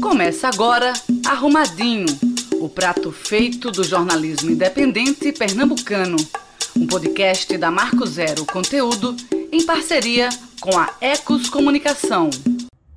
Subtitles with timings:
[0.00, 0.92] Começa agora
[1.26, 2.06] Arrumadinho,
[2.58, 6.16] o prato feito do jornalismo independente pernambucano.
[6.74, 9.14] Um podcast da Marco Zero Conteúdo
[9.52, 12.30] em parceria com a Ecos Comunicação.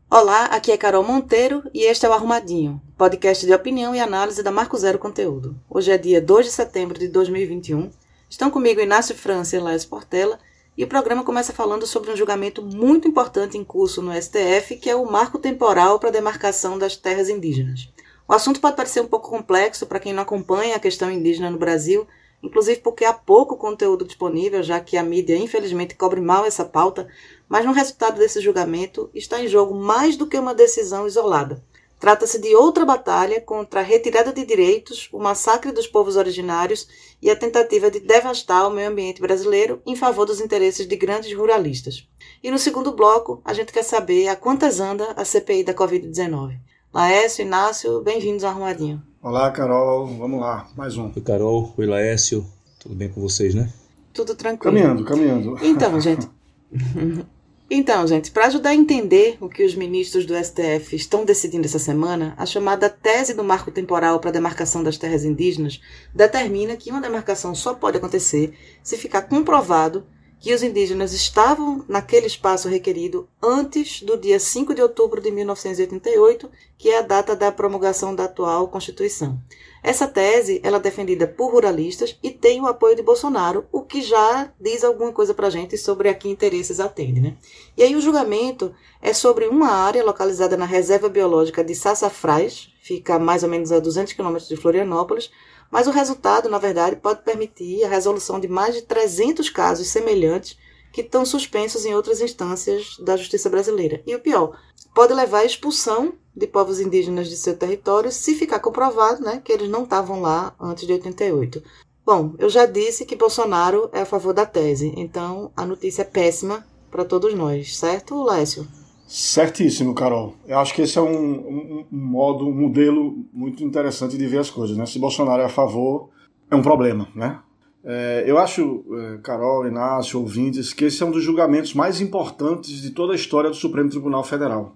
[0.10, 4.42] Olá, aqui é Carol Monteiro e este é o Arrumadinho, podcast de opinião e análise
[4.42, 5.56] da Marco Zero Conteúdo.
[5.70, 7.90] Hoje é dia 2 de setembro de 2021.
[8.30, 10.40] Estão comigo Inácio França e Laes Portela
[10.78, 14.90] e o programa começa falando sobre um julgamento muito importante em curso no STF, que
[14.90, 17.90] é o marco temporal para a demarcação das terras indígenas.
[18.28, 21.60] O assunto pode parecer um pouco complexo para quem não acompanha a questão indígena no
[21.60, 22.08] Brasil,
[22.42, 27.08] inclusive porque há pouco conteúdo disponível, já que a mídia infelizmente cobre mal essa pauta,
[27.48, 31.64] mas no resultado desse julgamento está em jogo mais do que uma decisão isolada.
[32.04, 36.86] Trata-se de outra batalha contra a retirada de direitos, o massacre dos povos originários
[37.22, 41.34] e a tentativa de devastar o meio ambiente brasileiro em favor dos interesses de grandes
[41.34, 42.06] ruralistas.
[42.44, 46.58] E no segundo bloco, a gente quer saber a quantas anda a CPI da Covid-19.
[46.94, 49.02] Laércio, Inácio, bem-vindos ao Arrumadinho.
[49.22, 50.06] Olá, Carol.
[50.06, 51.06] Vamos lá, mais um.
[51.06, 51.74] Oi, Carol.
[51.78, 52.46] Oi, Laércio.
[52.82, 53.72] Tudo bem com vocês, né?
[54.14, 54.76] Tudo tranquilo.
[54.76, 55.58] Caminhando, caminhando.
[55.66, 56.28] Então, gente.
[57.76, 61.80] Então, gente, para ajudar a entender o que os ministros do STF estão decidindo essa
[61.80, 65.82] semana, a chamada tese do marco temporal para a demarcação das terras indígenas
[66.14, 70.06] determina que uma demarcação só pode acontecer se ficar comprovado
[70.44, 76.52] que os indígenas estavam naquele espaço requerido antes do dia 5 de outubro de 1988,
[76.78, 79.40] que é a data da promulgação da atual Constituição.
[79.82, 84.02] Essa tese ela é defendida por ruralistas e tem o apoio de Bolsonaro, o que
[84.02, 87.22] já diz alguma coisa para a gente sobre a que interesses atende.
[87.22, 87.38] Né?
[87.78, 93.18] E aí o julgamento é sobre uma área localizada na Reserva Biológica de Sassafrás, fica
[93.18, 95.32] mais ou menos a 200 quilômetros de Florianópolis,
[95.74, 100.56] mas o resultado, na verdade, pode permitir a resolução de mais de 300 casos semelhantes
[100.92, 104.00] que estão suspensos em outras instâncias da justiça brasileira.
[104.06, 104.56] E o pior,
[104.94, 109.52] pode levar à expulsão de povos indígenas de seu território se ficar comprovado né, que
[109.52, 111.64] eles não estavam lá antes de 88.
[112.06, 116.06] Bom, eu já disse que Bolsonaro é a favor da tese, então a notícia é
[116.06, 118.68] péssima para todos nós, certo, Lécio?
[119.16, 120.34] Certíssimo, Carol.
[120.48, 124.40] Eu acho que esse é um, um, um, modo, um modelo muito interessante de ver
[124.40, 124.76] as coisas.
[124.76, 124.88] Né?
[124.88, 126.10] Se Bolsonaro é a favor,
[126.50, 127.08] é um problema.
[127.14, 127.38] Né?
[127.86, 132.82] É, eu acho, é, Carol, Inácio, ouvintes, que esse é um dos julgamentos mais importantes
[132.82, 134.76] de toda a história do Supremo Tribunal Federal.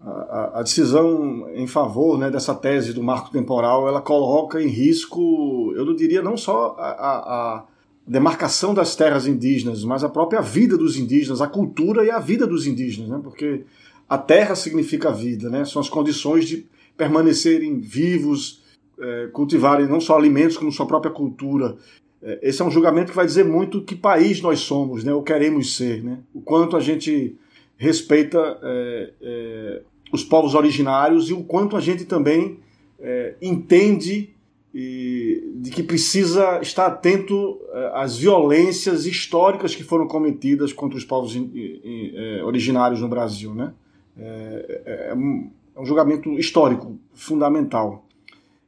[0.00, 4.68] A, a, a decisão em favor né, dessa tese do marco temporal, ela coloca em
[4.68, 7.64] risco, eu não diria não só a, a
[8.06, 12.46] demarcação das terras indígenas, mas a própria vida dos indígenas, a cultura e a vida
[12.46, 13.20] dos indígenas, né?
[13.22, 13.64] porque
[14.08, 15.64] a terra significa vida, né?
[15.64, 16.66] são as condições de
[16.96, 18.62] permanecerem vivos,
[18.98, 21.76] é, cultivarem não só alimentos, como sua própria cultura.
[22.22, 25.14] É, esse é um julgamento que vai dizer muito que país nós somos, né?
[25.14, 26.18] ou queremos ser, né?
[26.34, 27.36] o quanto a gente
[27.76, 29.82] respeita é, é
[30.12, 32.58] os povos originários e o quanto a gente também
[32.98, 34.34] é, entende
[34.72, 41.04] e de que precisa estar atento eh, às violências históricas que foram cometidas contra os
[41.04, 43.52] povos eh, originários no Brasil.
[43.52, 43.72] Né?
[44.16, 45.50] É, é, é, um,
[45.84, 48.04] julgamento histórico fundamental.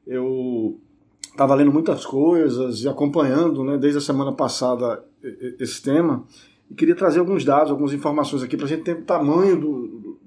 [0.07, 0.79] Eu
[1.23, 5.05] estava lendo muitas coisas e acompanhando né, desde a semana passada
[5.61, 6.25] esse tema
[6.71, 10.19] e queria trazer alguns dados, algumas informações aqui para a gente ter o tamanho do,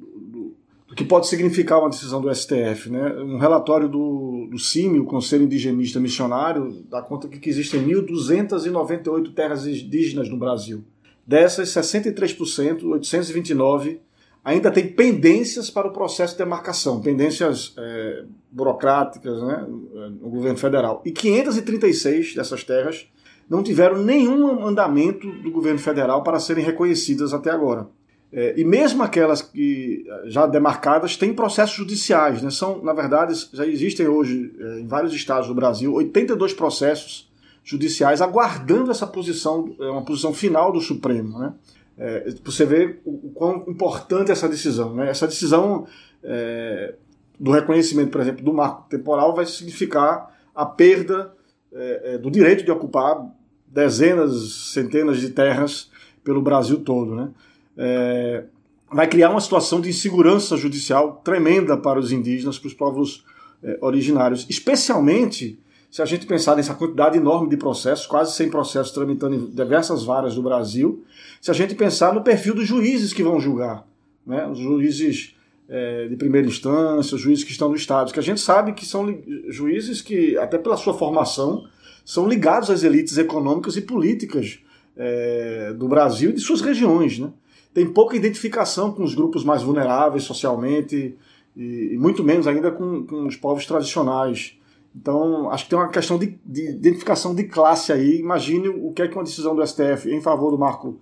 [0.90, 2.90] o que pode significar uma decisão do STF.
[2.90, 3.14] Né?
[3.18, 9.66] Um relatório do, do CIMI, o Conselho Indigenista Missionário, dá conta que existem 1.298 terras
[9.66, 10.84] indígenas no Brasil.
[11.26, 14.00] Dessas, 63%, 829,
[14.44, 21.02] ainda tem pendências para o processo de demarcação, pendências é, burocráticas né, no governo federal.
[21.04, 23.08] E 536 dessas terras
[23.50, 27.88] não tiveram nenhum andamento do governo federal para serem reconhecidas até agora.
[28.32, 32.50] É, e mesmo aquelas que eh, já demarcadas têm processos judiciais, né?
[32.50, 37.32] São, na verdade, já existem hoje é, em vários estados do Brasil 82 processos
[37.64, 41.54] judiciais aguardando essa posição, é, uma posição final do Supremo, né?
[41.98, 45.10] É, você vê o, quão importante é essa decisão, né?
[45.10, 45.88] Essa decisão
[46.22, 46.96] é,
[47.40, 51.34] do reconhecimento, por exemplo, do marco temporal vai significar a perda
[51.74, 53.26] é, do direito de ocupar
[53.66, 55.90] dezenas, centenas de terras
[56.24, 57.30] pelo Brasil todo, né?
[57.78, 58.44] É,
[58.92, 63.26] vai criar uma situação de insegurança judicial tremenda para os indígenas, para os povos
[63.64, 65.60] é, originários, especialmente
[65.96, 70.04] se a gente pensar nessa quantidade enorme de processos, quase 100 processos tramitando em diversas
[70.04, 71.06] varas do Brasil,
[71.40, 73.88] se a gente pensar no perfil dos juízes que vão julgar,
[74.28, 74.46] né?
[74.46, 75.36] os juízes
[75.70, 78.86] é, de primeira instância, os juízes que estão no Estado, que a gente sabe que
[78.86, 81.66] são juízes que, até pela sua formação,
[82.04, 84.60] são ligados às elites econômicas e políticas
[84.98, 87.20] é, do Brasil e de suas regiões.
[87.20, 87.30] Né?
[87.76, 91.14] Tem pouca identificação com os grupos mais vulneráveis socialmente,
[91.56, 94.58] e, e muito menos ainda com, com, os povos tradicionais.
[94.96, 98.18] Então, acho que tem uma questão de, de, identificação de classe aí.
[98.18, 100.98] Imagine o que é que uma decisão do STF em favor do marco,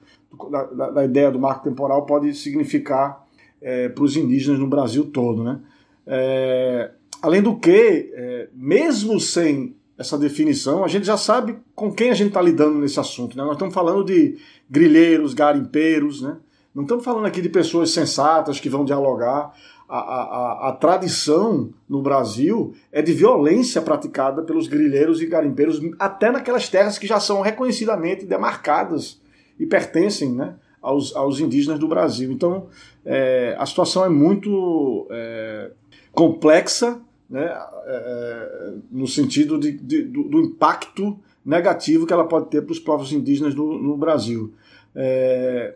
[0.49, 3.23] da, da, da ideia do marco temporal pode significar
[3.61, 5.43] é, para os indígenas no Brasil todo.
[5.43, 5.59] Né?
[6.07, 6.89] É,
[7.21, 12.15] além do que, é, mesmo sem essa definição, a gente já sabe com quem a
[12.15, 13.37] gente está lidando nesse assunto.
[13.37, 13.43] Né?
[13.43, 16.35] Nós estamos falando de grilheiros, garimpeiros, né?
[16.73, 19.53] Não estamos falando aqui de pessoas sensatas que vão dialogar.
[19.87, 26.31] A, a, a, tradição no Brasil é de violência praticada pelos grilheiros e garimpeiros, até
[26.31, 29.21] naquelas terras que já são reconhecidamente demarcadas
[29.59, 32.31] e pertencem né, aos, aos indígenas do Brasil.
[32.31, 32.67] Então,
[33.05, 35.71] é, a situação é muito é,
[36.11, 36.99] complexa
[37.29, 37.45] né,
[37.85, 42.79] é, no sentido de, de, do, do, impacto negativo que ela pode ter para os
[42.79, 44.53] povos indígenas no, no Brasil.
[44.95, 45.75] É,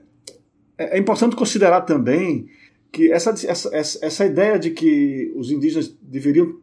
[0.78, 2.48] é, é importante considerar também
[2.92, 6.58] que essa, essa, essa ideia de que os indígenas deveriam,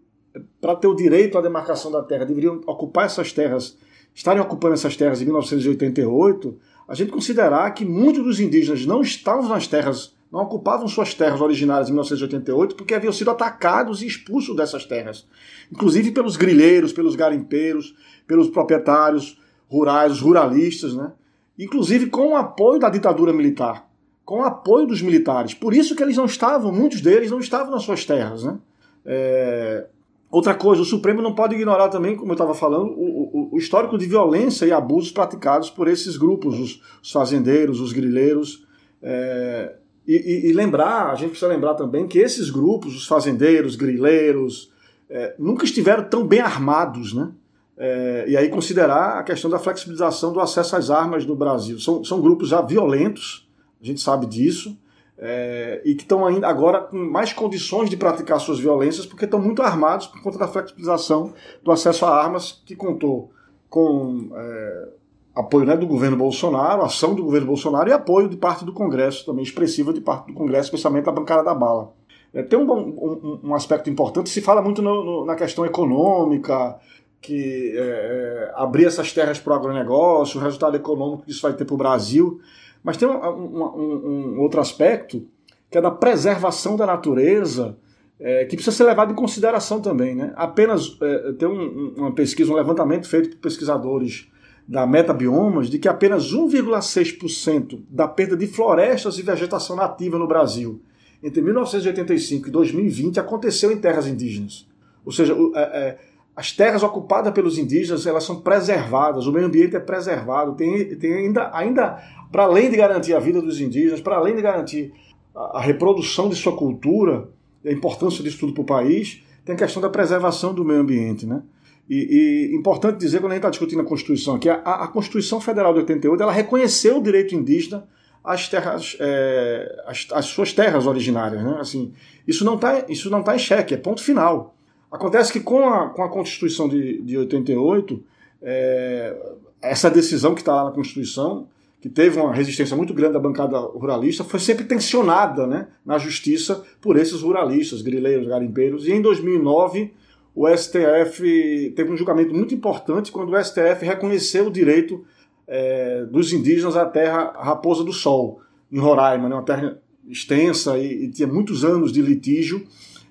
[0.60, 3.76] para ter o direito à demarcação da terra, deveriam ocupar essas terras,
[4.14, 6.58] estarem ocupando essas terras em 1988,
[6.88, 11.40] a gente considerar que muitos dos indígenas não estavam nas terras não ocupavam suas terras
[11.40, 15.28] originárias em 1988 porque haviam sido atacados e expulsos dessas terras,
[15.70, 17.94] inclusive pelos grilheiros, pelos garimpeiros,
[18.26, 19.40] pelos proprietários
[19.70, 21.12] rurais, os ruralistas, né?
[21.56, 23.88] inclusive com o apoio da ditadura militar,
[24.24, 25.54] com o apoio dos militares.
[25.54, 28.44] Por isso que eles não estavam, muitos deles não estavam nas suas terras.
[28.44, 28.58] Né?
[29.04, 29.86] É...
[30.30, 33.58] Outra coisa, o Supremo não pode ignorar também, como eu estava falando, o, o, o,
[33.58, 38.66] histórico de violência e abusos praticados por esses grupos, os, os fazendeiros, os grileiros.
[39.02, 39.76] É...
[40.06, 44.70] E, e, e, lembrar, a gente precisa lembrar também que esses grupos, os fazendeiros, grileiros,
[45.08, 47.30] é, nunca estiveram tão bem armados, né?
[47.76, 51.78] É, e aí considerar a questão da flexibilização do acesso às armas no Brasil.
[51.80, 53.43] São, são grupos já violentos,
[53.84, 54.76] a gente sabe disso,
[55.16, 59.40] é, e que estão ainda agora com mais condições de praticar suas violências porque estão
[59.40, 61.32] muito armados por conta da flexibilização
[61.62, 63.30] do acesso a armas que contou
[63.68, 64.88] com é,
[65.34, 69.26] apoio né, do governo Bolsonaro, ação do governo Bolsonaro e apoio de parte do Congresso,
[69.26, 71.92] também expressiva de parte do Congresso, especialmente da bancada da bala.
[72.32, 76.76] É, tem um, um, um, aspecto importante, se fala muito no, no, na questão econômica,
[77.20, 81.52] que é, é abrir essas terras para o agronegócio, o resultado econômico que isso vai
[81.52, 82.40] ter para o Brasil,
[82.84, 85.26] mas tem um, outro aspecto,
[85.70, 87.78] que é da preservação da natureza,
[88.20, 90.14] é, que precisa ser levado em consideração também.
[90.14, 90.32] Né?
[90.36, 94.28] Apenas é, tem uma pesquisa, um levantamento feito por pesquisadores
[94.68, 100.80] da Metabiomas de que apenas 1,6% da perda de florestas e vegetação nativa no Brasil
[101.22, 104.66] entre 1985 e 2020 aconteceu em terras indígenas.
[105.06, 105.98] Ou seja, é, é,
[106.36, 111.14] as terras ocupadas pelos indígenas elas são preservadas, o meio ambiente é preservado, tem, tem
[111.14, 112.02] ainda, ainda
[112.32, 114.92] para além de garantir a vida dos indígenas, para além de garantir
[115.34, 117.28] a, a reprodução de sua cultura,
[117.64, 121.26] a importância disso tudo para o país, tem a questão da preservação do meio ambiente,
[121.26, 121.42] né?
[121.88, 125.38] E, e, importante dizer, quando a gente está discutindo a Constituição aqui, a, a, Constituição
[125.38, 127.86] Federal de 88 ela reconheceu o direito indígena
[128.22, 131.42] às, terras, é, às, às, suas terras originárias.
[131.42, 131.58] Né?
[131.60, 131.92] Assim,
[132.26, 132.80] isso não está
[133.22, 134.53] tá em xeque, é ponto final.
[134.94, 138.00] Acontece que com a, com a Constituição de, de 88,
[138.40, 139.16] é,
[139.60, 141.48] essa decisão que está lá na Constituição,
[141.80, 146.62] que teve uma resistência muito grande da bancada ruralista, foi sempre tensionada né, na justiça
[146.80, 149.92] por esses ruralistas, grileiros, garimpeiros, e em 2009
[150.32, 155.04] o STF teve um julgamento muito importante quando o STF reconheceu o direito
[155.44, 158.40] é, dos indígenas à terra Raposa do Sol,
[158.70, 159.76] em Roraima, né, uma terra
[160.08, 162.64] extensa e, e tinha muitos anos de litígio.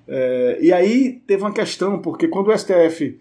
[0.08, 3.20] É, e aí teve uma questão, porque quando o STF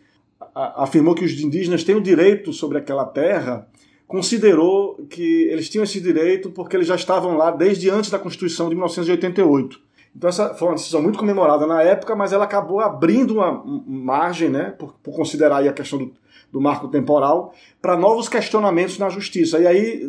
[0.55, 3.69] afirmou que os indígenas têm o direito sobre aquela terra,
[4.07, 8.69] considerou que eles tinham esse direito porque eles já estavam lá desde antes da Constituição
[8.69, 9.81] de 1988.
[10.15, 14.51] Então essa foi uma decisão muito comemorada na época, mas ela acabou abrindo uma margem,
[14.51, 16.12] né, por, por considerar a questão do,
[16.53, 19.59] do marco temporal, para novos questionamentos na justiça.
[19.59, 20.07] E aí,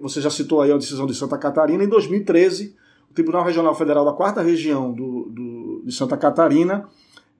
[0.00, 2.74] você já citou aí a decisão de Santa Catarina, em 2013,
[3.10, 5.47] o Tribunal Regional Federal da Quarta Região do, do
[5.88, 6.86] de Santa Catarina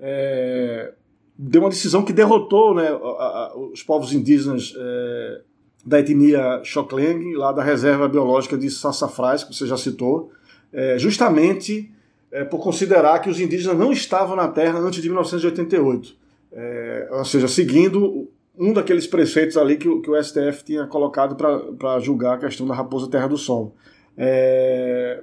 [0.01, 0.93] é,
[1.37, 2.89] deu uma decisão que derrotou né,
[3.73, 5.41] os povos indígenas é,
[5.85, 10.33] da etnia Xokleng, lá da reserva biológica de Sassafrás, que você já citou,
[10.73, 11.93] é, justamente
[12.31, 16.17] é, por considerar que os indígenas não estavam na terra antes de 1988.
[16.51, 18.29] É, ou seja, seguindo
[18.59, 21.37] um daqueles preceitos ali que, o, que o STF tinha colocado
[21.77, 23.75] para julgar a questão da raposa terra do sol.
[24.17, 25.23] É,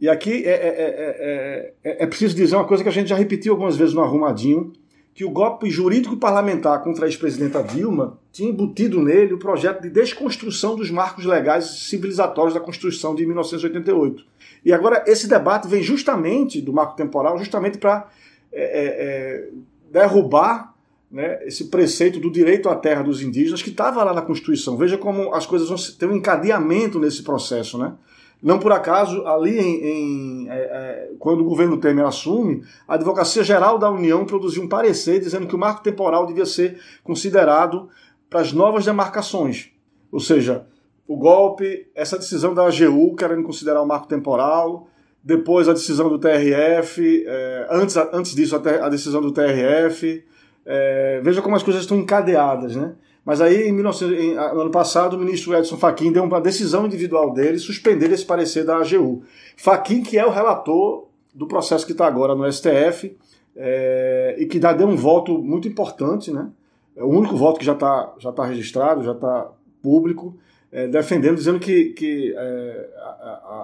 [0.00, 3.54] e aqui é, é, é, é, preciso dizer uma coisa que a gente já repetiu
[3.54, 4.72] algumas vezes no Arrumadinho,
[5.14, 9.80] que o golpe jurídico e parlamentar contra a ex-presidenta Dilma tinha embutido nele o projeto
[9.80, 14.22] de desconstrução dos marcos legais civilizatórios da Constituição de 1988.
[14.62, 18.10] E agora esse debate vem justamente do marco temporal, justamente para
[18.52, 19.48] é, é, é,
[19.90, 20.74] derrubar
[21.10, 24.76] né, esse preceito do direito à terra dos indígenas que estava lá na Constituição.
[24.76, 27.94] Veja como as coisas vão ter um encadeamento nesse processo, né?
[28.42, 33.42] Não por acaso, ali em, em é, é, quando o governo Temer assume, a Advocacia
[33.42, 37.88] Geral da União produziu um parecer dizendo que o marco temporal devia ser considerado
[38.28, 39.70] para as novas demarcações.
[40.12, 40.66] Ou seja,
[41.08, 44.88] o golpe, essa decisão da AGU, querendo considerar o marco temporal,
[45.22, 50.24] depois a decisão do TRF, é, antes, antes disso a, a decisão do TRF.
[50.64, 52.94] É, veja como as coisas estão encadeadas, né?
[53.26, 56.86] Mas aí, em, 19, em no ano passado, o ministro Edson Fachin deu uma decisão
[56.86, 59.24] individual dele suspender esse parecer da AGU.
[59.56, 63.16] Fachin, que é o relator do processo que está agora no STF,
[63.56, 66.48] é, e que dá, deu um voto muito importante, né?
[66.94, 69.50] É o único voto que já está já tá registrado, já está
[69.82, 70.36] público,
[70.70, 73.56] é, defendendo, dizendo que, que é, a, a,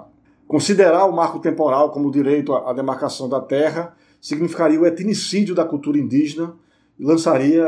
[0.00, 0.04] a,
[0.48, 5.98] considerar o marco temporal como direito à, demarcação da terra significaria o etnicídio da cultura
[5.98, 6.52] indígena
[6.98, 7.64] lançaria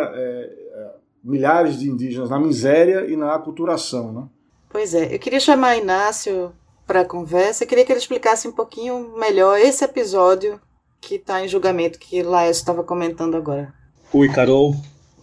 [1.27, 4.13] milhares de indígenas na miséria e na aculturação.
[4.13, 4.23] Né?
[4.71, 6.53] Pois é, eu queria chamar Inácio
[6.87, 10.61] para a conversa, eu queria que ele explicasse um pouquinho melhor esse episódio
[11.01, 13.75] que está em julgamento, que Laércio estava comentando agora.
[14.13, 14.75] Oi, Carol.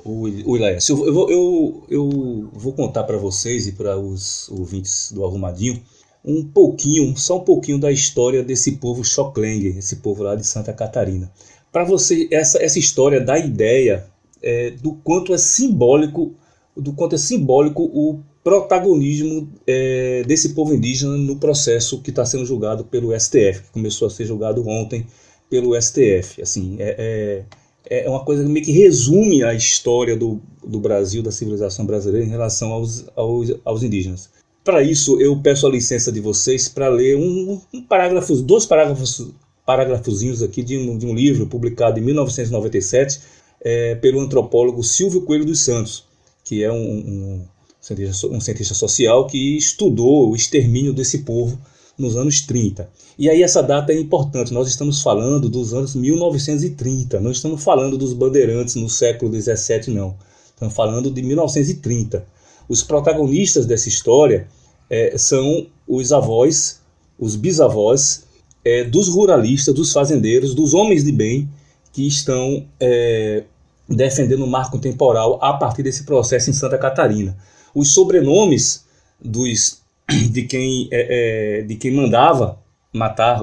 [0.04, 1.06] Oi, oi Laércio.
[1.06, 5.82] Eu, eu, eu, eu vou contar para vocês e para os ouvintes do Arrumadinho
[6.26, 10.72] um pouquinho, só um pouquinho da história desse povo Xoclengue, esse povo lá de Santa
[10.72, 11.32] Catarina.
[11.72, 14.06] Para você, essa, essa história da ideia
[14.44, 16.36] é, do quanto é simbólico,
[16.76, 22.46] do quanto é simbólico o protagonismo é, desse povo indígena no processo que está sendo
[22.46, 25.08] julgado pelo STF, que começou a ser julgado ontem
[25.50, 26.42] pelo STF.
[26.42, 27.46] Assim, é,
[27.90, 31.86] é, é uma coisa que meio que resume a história do, do Brasil, da civilização
[31.86, 34.30] brasileira em relação aos, aos, aos indígenas.
[34.64, 39.32] Para isso, eu peço a licença de vocês para ler um, um parágrafo, dois parágrafos,
[39.66, 43.22] parágrafozinhos aqui de um, de um livro publicado em 1997
[43.64, 46.04] é, pelo antropólogo Silvio Coelho dos Santos,
[46.44, 47.46] que é um, um,
[47.80, 51.58] cientista, um cientista social que estudou o extermínio desse povo
[51.98, 52.90] nos anos 30.
[53.18, 57.98] E aí essa data é importante, nós estamos falando dos anos 1930, não estamos falando
[57.98, 60.16] dos bandeirantes no século 17 não,
[60.54, 62.26] estamos falando de 1930.
[62.68, 64.48] Os protagonistas dessa história
[64.90, 66.82] é, são os avós,
[67.20, 68.24] os bisavós
[68.66, 71.50] é, dos ruralistas, dos fazendeiros, dos homens de bem
[71.92, 73.44] que estão é,
[73.88, 77.38] defendendo o marco temporal a partir desse processo em Santa Catarina.
[77.74, 78.86] Os sobrenomes
[79.24, 79.82] dos,
[80.32, 82.60] de, quem, é, é, de quem mandava
[82.94, 83.42] matar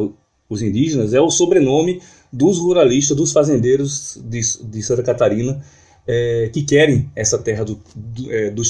[0.48, 2.00] os indígenas é o sobrenome
[2.32, 5.62] dos ruralistas, dos fazendeiros de, de Santa Catarina
[6.06, 8.62] é, que querem essa terra do, do, é, do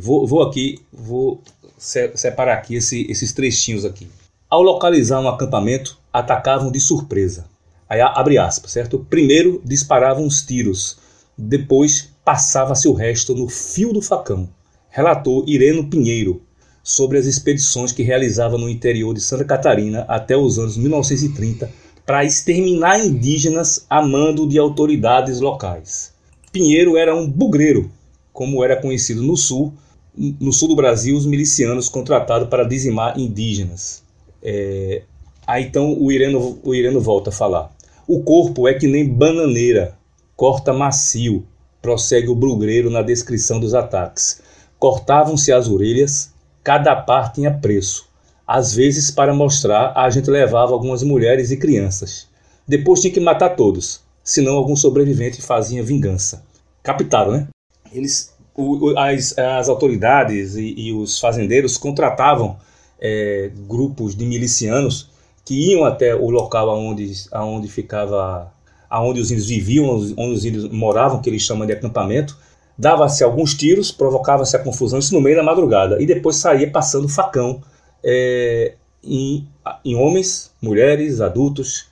[0.00, 1.42] Vou, vou aqui, vou
[1.76, 4.08] separar aqui esse, esses trechinhos aqui.
[4.48, 7.44] Ao localizar um acampamento, atacavam de surpresa.
[7.88, 9.04] Aí abre aspas, certo?
[9.10, 10.98] Primeiro disparavam os tiros,
[11.36, 14.48] depois passava-se o resto no fio do facão,
[14.88, 16.42] relatou Ireno Pinheiro
[16.82, 21.70] sobre as expedições que realizava no interior de Santa Catarina até os anos 1930
[22.06, 26.12] para exterminar indígenas a mando de autoridades locais.
[26.52, 27.90] Pinheiro era um bugreiro,
[28.32, 29.74] como era conhecido no sul,
[30.16, 34.02] no sul do Brasil, os milicianos contratados para dizimar indígenas.
[34.40, 35.02] É,
[35.44, 37.76] aí então o Ireno, o Ireno volta a falar.
[38.06, 39.95] O corpo é que nem bananeira,
[40.36, 41.46] corta macio,
[41.80, 44.42] prossegue o brugreiro na descrição dos ataques.
[44.78, 48.06] Cortavam-se as orelhas, cada par tinha preço.
[48.46, 52.28] Às vezes, para mostrar, a gente levava algumas mulheres e crianças.
[52.68, 56.44] Depois tinha que matar todos, senão algum sobrevivente fazia vingança.
[56.82, 57.48] Captaram, né?
[57.92, 62.56] Eles, o, as, as autoridades e, e, os fazendeiros contratavam
[63.00, 65.10] é, grupos de milicianos
[65.44, 68.52] que iam até o local onde, onde ficava
[68.88, 72.36] aonde os índios viviam, onde os índios moravam, que eles chamam de acampamento,
[72.78, 77.08] dava-se alguns tiros, provocava-se a confusão, isso no meio da madrugada, e depois saía passando
[77.08, 77.62] facão
[78.04, 79.48] é, em,
[79.84, 81.88] em homens, mulheres, adultos,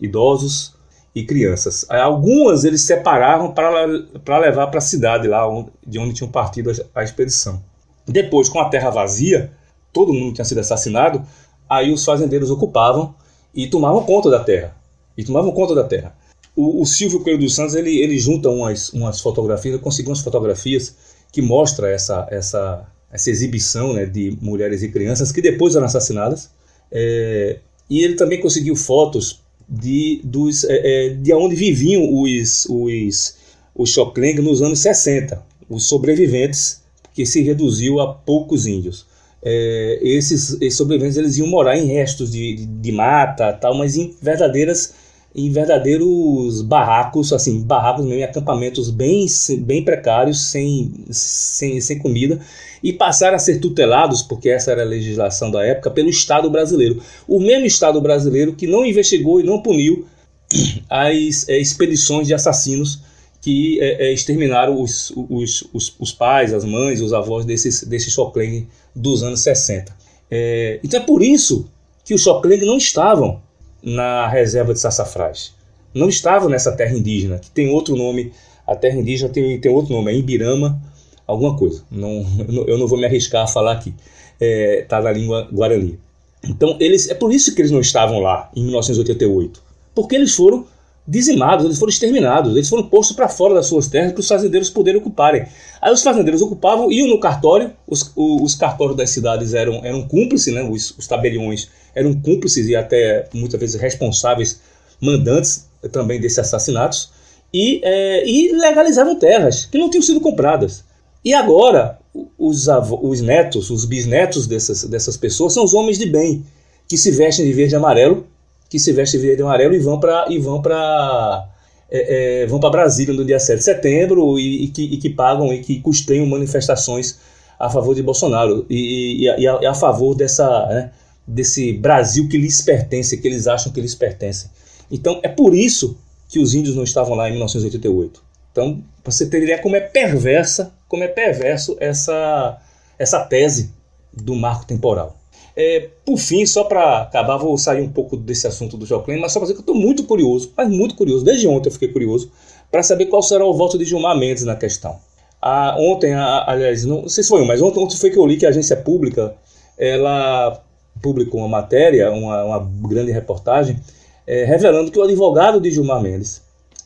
[0.00, 0.74] idosos
[1.14, 1.86] e crianças.
[1.90, 7.00] Algumas eles separavam para levar para a cidade lá onde, de onde tinham partido a,
[7.00, 7.62] a expedição.
[8.06, 9.52] Depois, com a terra vazia,
[9.92, 11.22] todo mundo tinha sido assassinado,
[11.68, 13.14] aí os fazendeiros ocupavam
[13.54, 14.76] e tomavam conta da terra.
[15.16, 16.14] E tomavam conta da terra.
[16.56, 20.94] O, o Silvio Coelho dos Santos ele, ele junta umas, umas fotografias, conseguiu umas fotografias
[21.32, 26.50] que mostra essa, essa, essa exibição né, de mulheres e crianças que depois eram assassinadas.
[26.92, 27.58] É,
[27.90, 33.36] e ele também conseguiu fotos de, dos, é, de onde viviam os, os,
[33.74, 33.96] os
[34.42, 36.82] nos anos 60, os sobreviventes,
[37.12, 39.06] que se reduziu a poucos índios.
[39.42, 43.96] É, esses, esses, sobreviventes eles iam morar em restos de, de, de mata, tal, mas
[43.96, 44.94] em verdadeiras
[45.34, 49.26] em verdadeiros barracos, assim, barracos mesmo, acampamentos bem,
[49.60, 52.40] bem precários, sem, sem, sem comida,
[52.82, 57.02] e passaram a ser tutelados, porque essa era a legislação da época, pelo Estado brasileiro.
[57.26, 60.06] O mesmo Estado brasileiro que não investigou e não puniu
[60.88, 63.00] as é, expedições de assassinos
[63.40, 68.12] que é, é, exterminaram os, os, os, os, pais, as mães, os avós desses, desses
[68.12, 69.94] Choclen dos anos 60.
[70.30, 71.68] É, então é por isso
[72.04, 73.42] que os Choclen não estavam
[73.84, 75.54] na reserva de Sassafrás.
[75.92, 78.32] Não estavam nessa terra indígena, que tem outro nome,
[78.66, 80.80] a terra indígena tem, tem outro nome, é Ibirama,
[81.26, 81.84] alguma coisa.
[81.90, 82.24] Não,
[82.66, 83.94] eu não vou me arriscar a falar aqui.
[84.40, 85.98] Está é, na língua guarani.
[86.42, 89.62] Então, eles, é por isso que eles não estavam lá em 1988.
[89.94, 90.66] Porque eles foram
[91.06, 94.70] dizimados, eles foram exterminados, eles foram postos para fora das suas terras para os fazendeiros
[94.70, 95.46] poderem ocuparem.
[95.80, 100.52] Aí os fazendeiros ocupavam, iam no cartório, os, os cartórios das cidades eram, eram cúmplices,
[100.52, 100.62] né?
[100.62, 104.60] os, os tabeliões eram cúmplices e até muitas vezes responsáveis,
[105.00, 107.10] mandantes também desses assassinatos,
[107.52, 110.84] e, é, e legalizavam terras que não tinham sido compradas.
[111.24, 111.98] E agora,
[112.38, 112.66] os,
[113.02, 116.44] os netos, os bisnetos dessas, dessas pessoas são os homens de bem,
[116.88, 118.26] que se vestem de verde e amarelo
[118.74, 121.48] que se vestem verde e amarelo e vão para e vão para
[121.88, 125.10] é, é, vão para Brasília no dia 7 de setembro e, e, que, e, que,
[125.10, 127.20] pagam e que custeiam manifestações
[127.56, 130.90] a favor de Bolsonaro e, e a, a, favor dessa né,
[131.26, 134.50] desse Brasil que lhes pertence, que eles acham que lhes pertence.
[134.90, 135.96] Então é por isso
[136.28, 138.22] que os índios não estavam lá em 1988.
[138.52, 142.60] Então, você ter ideia como é perversa, como é perverso essa
[142.98, 143.72] essa tese
[144.12, 145.16] do marco temporal.
[145.56, 149.32] É, por fim, só para acabar, vou sair um pouco desse assunto do Joclém, mas
[149.32, 151.88] só para dizer que eu estou muito curioso, mas muito curioso, desde ontem eu fiquei
[151.88, 152.30] curioso,
[152.70, 154.98] para saber qual será o voto de Gilmar Mendes na questão.
[155.40, 158.46] Ah, ontem, aliás, não, sei se foi mas ontem, ontem foi que eu li que
[158.46, 159.34] a agência pública
[159.76, 160.63] ela
[161.04, 163.78] publicou uma matéria, uma, uma grande reportagem,
[164.26, 166.40] é, revelando que o advogado de Gilmar Mendes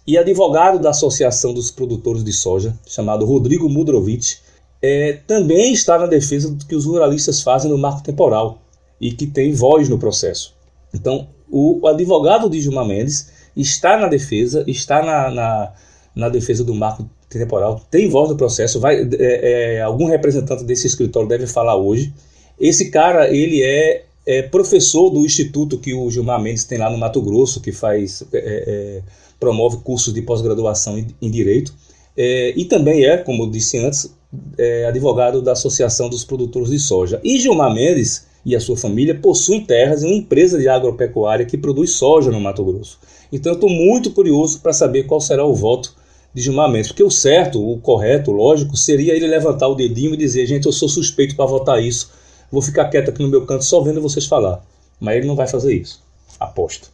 [0.05, 4.41] e advogado da Associação dos Produtores de Soja, chamado Rodrigo Mudrovich,
[4.83, 8.59] é, também está na defesa do que os ruralistas fazem no marco temporal
[9.01, 10.53] e que tem voz no processo.
[10.93, 15.73] Então, o, advogado de Gilmar Mendes está na defesa, está na, na,
[16.15, 18.81] na, defesa do marco temporal, tem voz no processo.
[18.81, 22.13] Vai, é, é, algum representante desse escritório deve falar hoje.
[22.59, 26.99] Esse cara, ele é, é, professor do instituto que o Gilmar Mendes tem lá no
[26.99, 29.03] Mato Grosso, que faz é, é,
[29.41, 31.73] promove cursos de pós-graduação em, em direito.
[32.15, 34.15] e também é, como eu disse antes,
[34.59, 37.19] é, advogado da Associação dos Produtores de Soja.
[37.25, 41.57] E Gilmar Mendes e a sua família possuem terras em uma empresa de agropecuária que
[41.57, 42.99] produz soja no Mato Grosso.
[43.33, 45.95] Então eu estou muito curioso para saber qual será o voto
[46.35, 50.13] de Gilmar Mendes, porque o certo, o correto, o lógico, seria ele levantar o dedinho
[50.13, 52.11] e dizer: gente, eu sou suspeito para votar isso,
[52.51, 54.63] vou ficar quieto aqui no meu canto só vendo vocês falar.
[55.01, 56.03] Mas ele não vai fazer isso.
[56.39, 56.91] Aposto.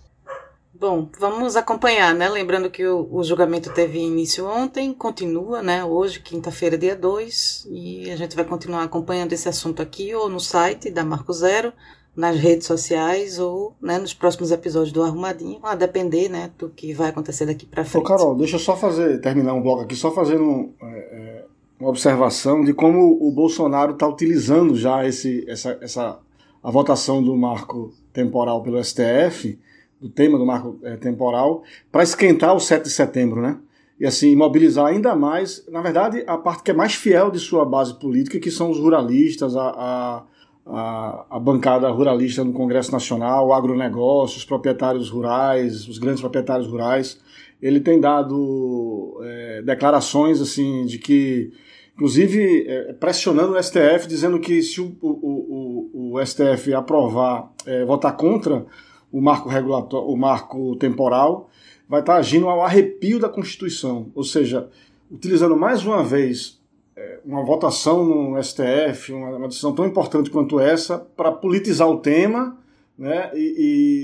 [0.77, 2.29] Bom, vamos acompanhar, né?
[2.29, 5.85] Lembrando que o, o, julgamento teve início ontem, continua, né?
[5.85, 10.41] Hoje, quinta-feira, dia 2, e a gente vai continuar acompanhando esse assunto aqui, ou no
[10.41, 11.73] site da Marco Zero,
[12.15, 16.93] nas redes sociais, ou né, nos próximos episódios do Arrumadinho, a depender, né, do que
[16.93, 18.05] vai acontecer daqui para frente.
[18.05, 21.34] Ô, Carol, deixa eu só fazer, terminar um bloco aqui, só fazendo é, é,
[21.79, 26.19] uma observação de como o Bolsonaro está utilizando já esse, essa, essa,
[26.63, 29.59] a votação do marco temporal pelo STF
[30.05, 33.59] do tema do marco é, temporal, para esquentar o 7 de setembro, né?
[33.99, 37.65] E assim, mobilizar ainda mais, na verdade, a parte que é mais fiel de sua
[37.65, 40.23] base política, que são os ruralistas, a, a,
[40.67, 46.69] a, a bancada ruralista no Congresso Nacional, o agronegócio, os proprietários rurais, os grandes proprietários
[46.69, 47.19] rurais.
[47.63, 51.51] Ele tem dado é, declarações assim de que
[51.95, 57.85] inclusive é, pressionando o STF, dizendo que se o, o, o, o STF aprovar, é,
[57.85, 58.67] votar contra
[59.13, 61.49] o marco regulatório, o marco temporal,
[61.89, 64.69] vai estar agindo ao arrepio da Constituição, ou seja,
[65.11, 66.61] utilizando mais uma vez
[66.97, 71.99] é, uma votação no STF, uma, uma decisão tão importante quanto essa, para politizar o
[71.99, 72.59] tema
[72.99, 73.55] né, e,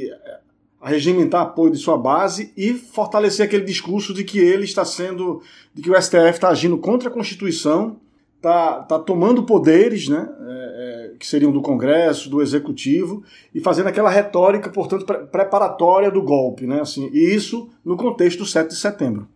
[0.09, 0.40] e
[0.89, 5.43] regimentar apoio de sua base e fortalecer aquele discurso de que ele está sendo,
[5.75, 7.99] de que o STF está agindo contra a Constituição
[8.41, 13.23] está tá tomando poderes, né, é, é, que seriam do Congresso, do Executivo,
[13.55, 16.67] e fazendo aquela retórica, portanto, pre preparatória do golpe.
[16.67, 19.29] Né, assim, e isso no contexto do 7 de setembro.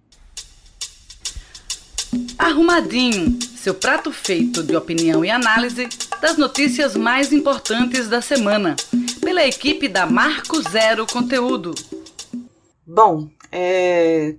[2.39, 5.89] Arrumadinho, seu prato feito de opinião e análise
[6.21, 8.77] das notícias mais importantes da semana,
[9.21, 11.75] pela equipe da Marco Zero Conteúdo.
[12.87, 14.35] Bom, é,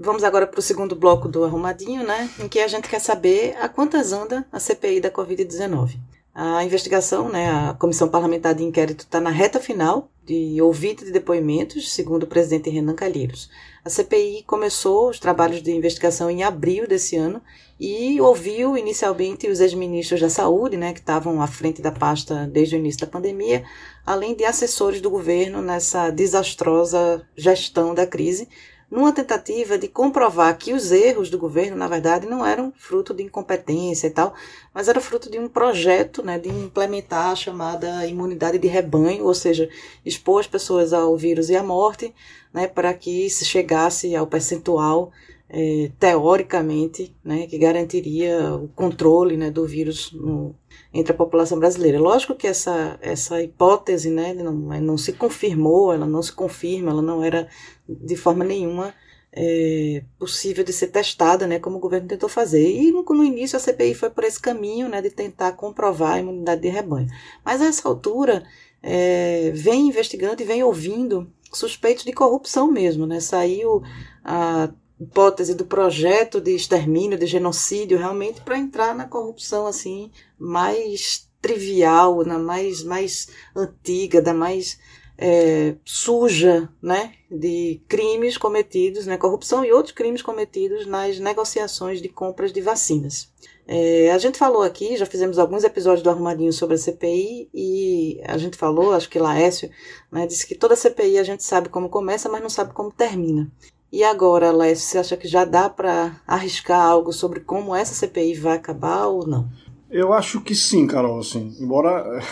[0.00, 2.30] vamos agora para o segundo bloco do Arrumadinho, né?
[2.38, 5.98] Em que a gente quer saber a quantas anda a CPI da Covid-19.
[6.34, 11.10] A investigação, né, a Comissão Parlamentar de Inquérito está na reta final de ouvida de
[11.10, 13.50] depoimentos, segundo o presidente Renan Calheiros.
[13.84, 17.42] A CPI começou os trabalhos de investigação em abril desse ano
[17.78, 22.76] e ouviu inicialmente os ex-ministros da Saúde, né, que estavam à frente da pasta desde
[22.76, 23.64] o início da pandemia,
[24.06, 28.48] além de assessores do governo nessa desastrosa gestão da crise,
[28.92, 33.22] numa tentativa de comprovar que os erros do governo, na verdade, não eram fruto de
[33.22, 34.34] incompetência e tal,
[34.74, 39.32] mas era fruto de um projeto né, de implementar a chamada imunidade de rebanho, ou
[39.32, 39.66] seja,
[40.04, 42.14] expor as pessoas ao vírus e à morte,
[42.52, 45.10] né, para que se chegasse ao percentual
[45.48, 50.54] é, teoricamente, né, que garantiria o controle né, do vírus no,
[50.92, 51.98] entre a população brasileira.
[51.98, 57.02] Lógico que essa, essa hipótese né, não, não se confirmou, ela não se confirma, ela
[57.02, 57.48] não era
[57.88, 58.94] de forma nenhuma
[59.32, 62.70] é, possível de ser testada, né, como o governo tentou fazer.
[62.70, 66.20] E no, no, início a CPI foi por esse caminho né, de tentar comprovar a
[66.20, 67.08] imunidade de rebanho.
[67.44, 68.44] Mas a essa altura
[68.82, 73.06] é, vem investigando e vem ouvindo suspeitos de corrupção mesmo.
[73.06, 73.20] Né?
[73.20, 73.82] Saiu
[74.22, 81.28] a hipótese do projeto de extermínio, de genocídio, realmente para entrar na corrupção assim mais
[81.40, 84.78] trivial, na mais mais antiga, da mais
[85.18, 92.08] é, suja, né, de crimes cometidos, né, corrupção e outros crimes cometidos nas negociações de
[92.08, 93.30] compras de vacinas.
[93.66, 98.20] É, a gente falou aqui, já fizemos alguns episódios do Arrumadinho sobre a CPI e
[98.24, 99.70] a gente falou, acho que Laércio,
[100.10, 103.50] né, disse que toda CPI a gente sabe como começa, mas não sabe como termina.
[103.92, 108.34] E agora, Laércio, você acha que já dá para arriscar algo sobre como essa CPI
[108.36, 109.46] vai acabar ou não?
[109.90, 112.22] Eu acho que sim, Carol, assim, embora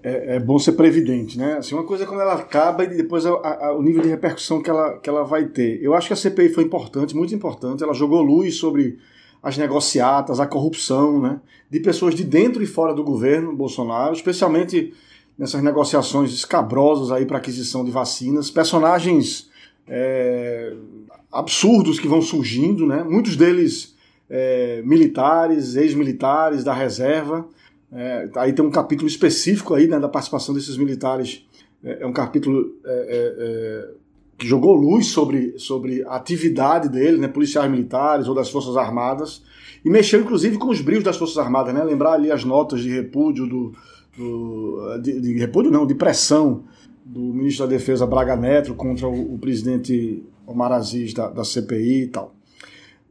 [0.00, 1.54] é, é, bom ser previdente, né?
[1.54, 4.62] Assim, uma coisa é quando ela acaba e depois a, a, o nível de repercussão
[4.62, 5.82] que ela, que ela vai ter.
[5.82, 7.82] Eu acho que a CPI foi importante, muito importante.
[7.82, 8.96] Ela jogou luz sobre
[9.42, 11.40] as negociatas, a corrupção, né?
[11.68, 14.94] De pessoas de dentro e fora do governo Bolsonaro, especialmente
[15.36, 19.49] nessas negociações escabrosas aí para aquisição de vacinas, personagens
[19.92, 20.72] é,
[21.32, 23.02] absurdos que vão surgindo, né?
[23.02, 23.96] Muitos deles
[24.30, 27.46] é, militares, ex-militares da reserva.
[27.92, 31.44] É, aí tem um capítulo específico aí né, da participação desses militares.
[31.82, 33.88] É, é um capítulo é, é,
[34.38, 39.42] que jogou luz sobre, sobre a atividade deles, né, policiais militares ou das Forças Armadas,
[39.84, 42.90] e mexeu inclusive com os brilhos das Forças Armadas, né, lembrar ali as notas de
[42.90, 43.72] repúdio, do,
[44.16, 46.64] do de, de, repúdio não, de pressão
[47.10, 52.04] do ministro da Defesa Braga Neto contra o, o presidente Omar Aziz da, da CPI
[52.04, 52.34] e tal.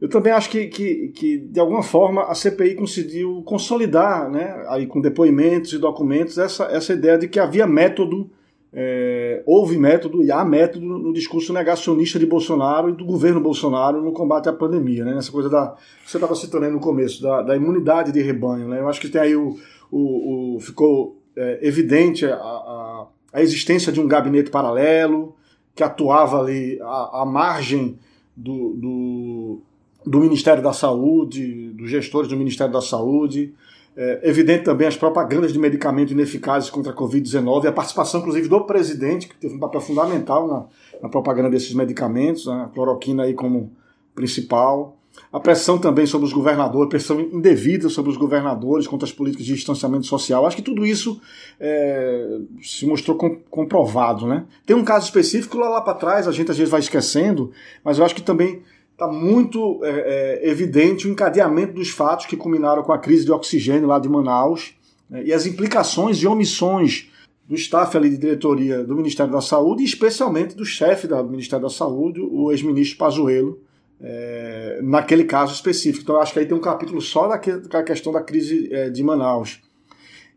[0.00, 4.86] Eu também acho que, que, que, de alguma forma, a CPI conseguiu consolidar, né, aí
[4.86, 8.30] com depoimentos e documentos, essa, essa ideia de que havia método,
[8.72, 14.00] é, houve método e há método no discurso negacionista de Bolsonaro e do governo Bolsonaro
[14.00, 15.04] no combate à pandemia.
[15.04, 15.76] Né, nessa coisa da.
[16.06, 18.66] Você estava citando aí no começo, da, da imunidade de rebanho.
[18.66, 19.58] Né, eu acho que tem aí o.
[19.90, 25.34] o, o ficou é, evidente a, a, a, existência de um gabinete paralelo
[25.74, 27.98] que atuava ali à, à margem
[28.36, 29.62] do, do
[30.04, 33.54] do Ministério da Saúde, dos gestores do Ministério da Saúde.
[33.96, 38.64] É evidente também as propagandas de medicamentos ineficazes contra a Covid-19, a participação, inclusive, do
[38.64, 40.66] presidente, que teve um papel fundamental na,
[41.02, 42.62] na propaganda desses medicamentos, né?
[42.64, 43.72] a cloroquina aí como
[44.14, 44.96] principal.
[45.32, 49.54] A pressão também sobre os governadores, pressão indevida sobre os governadores contra as políticas de
[49.54, 50.44] distanciamento social.
[50.44, 51.20] Acho que tudo isso
[51.58, 54.26] é, se mostrou com, comprovado.
[54.26, 54.44] Né?
[54.66, 57.52] Tem um caso específico lá, lá para trás, a gente às vezes vai esquecendo,
[57.84, 62.36] mas eu acho que também está muito é, é, evidente o encadeamento dos fatos que
[62.36, 64.74] culminaram com a crise de oxigênio lá de Manaus
[65.08, 67.08] né, e as implicações de omissões
[67.48, 71.64] do staff ali de diretoria do Ministério da Saúde e especialmente do chefe do Ministério
[71.64, 73.58] da Saúde, o ex-ministro Pazuello,
[74.00, 76.02] é, naquele caso específico.
[76.02, 77.38] Então acho que aí tem um capítulo só da
[77.82, 79.60] questão da crise é, de Manaus.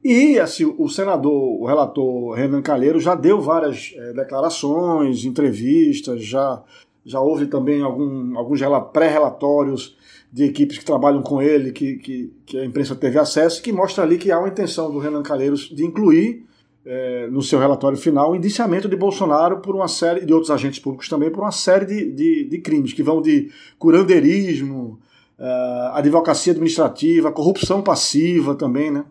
[0.03, 6.61] E assim, o senador, o relator Renan Calheiro já deu várias é, declarações, entrevistas, já
[7.05, 8.61] já houve também algum, alguns
[8.93, 9.97] pré-relatórios
[10.31, 14.03] de equipes que trabalham com ele, que, que, que, a imprensa teve acesso, que mostra
[14.03, 16.45] ali que há uma intenção do Renan Calheiros de incluir
[16.85, 20.79] é, no seu relatório final o indiciamento de Bolsonaro por uma série, de outros agentes
[20.79, 24.99] públicos também, por uma série de, de, de crimes, que vão de curandeirismo,
[25.39, 29.05] é, advocacia administrativa, corrupção passiva também, né?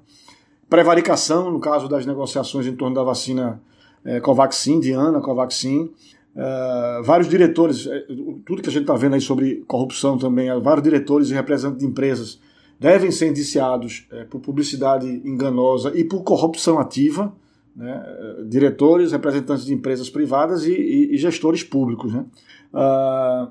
[0.68, 3.60] prevaricação, no caso das negociações em torno da vacina
[4.04, 5.90] é, Covaxin, de Ana Covaxin,
[6.34, 8.06] Uh, vários diretores, é,
[8.46, 11.86] tudo que a gente está vendo aí sobre corrupção também, vários diretores e representantes de
[11.86, 12.40] empresas
[12.80, 17.32] devem ser indiciados é, por publicidade enganosa e por corrupção ativa.
[17.74, 18.04] Né,
[18.48, 22.12] diretores, representantes de empresas privadas e, e, e gestores públicos.
[22.12, 22.24] Né?
[22.72, 23.50] Uh,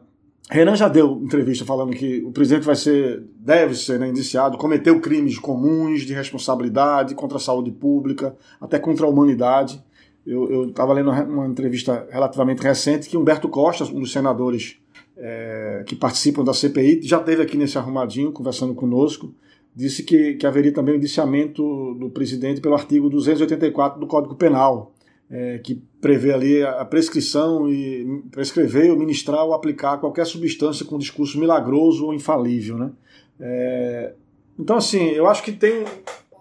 [0.50, 5.00] Renan já deu entrevista falando que o presidente vai ser, deve ser né, indiciado, cometeu
[5.00, 9.82] crimes comuns de responsabilidade contra a saúde pública, até contra a humanidade.
[10.26, 14.78] Eu estava lendo uma entrevista relativamente recente que Humberto Costa, um dos senadores
[15.18, 19.34] é, que participam da CPI, já esteve aqui nesse arrumadinho conversando conosco,
[19.76, 24.94] disse que, que haveria também o indiciamento do presidente pelo artigo 284 do Código Penal,
[25.30, 30.98] é, que prevê ali a prescrição e prescrever, ou ministrar ou aplicar qualquer substância com
[30.98, 32.78] discurso milagroso ou infalível.
[32.78, 32.92] Né?
[33.40, 34.14] É,
[34.60, 35.86] então, assim, eu acho que tem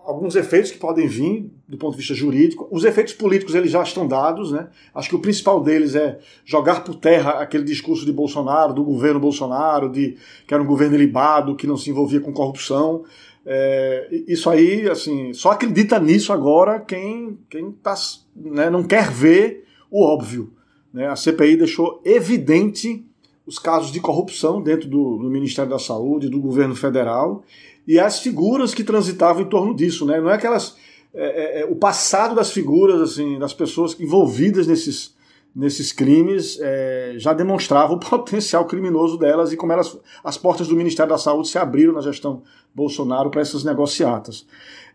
[0.04, 2.66] alguns efeitos que podem vir do ponto de vista jurídico.
[2.68, 4.66] Os efeitos políticos eles já estão dados, né?
[4.92, 9.20] Acho que o principal deles é jogar por terra aquele discurso de Bolsonaro, do governo
[9.20, 10.16] Bolsonaro, de
[10.48, 13.04] que era um governo ilibado, que não se envolvia com corrupção.
[13.46, 17.94] É, isso aí, assim, só acredita nisso agora quem, quem tá,
[18.34, 20.52] né, não quer ver o óbvio.
[20.92, 21.06] Né?
[21.06, 23.06] A CPI deixou evidente
[23.46, 27.44] os casos de corrupção dentro do, do Ministério da Saúde, do governo federal,
[27.86, 30.20] e as figuras que transitavam em torno disso, né?
[30.20, 30.76] Não é aquelas
[31.12, 35.14] é, é, o passado das figuras, assim, das pessoas envolvidas nesses,
[35.54, 40.76] nesses crimes é, já demonstrava o potencial criminoso delas e como elas, as portas do
[40.76, 42.42] Ministério da Saúde se abriram na gestão
[42.74, 44.46] Bolsonaro para essas negociatas.